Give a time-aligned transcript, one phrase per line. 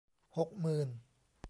[0.37, 0.87] หกหมื่น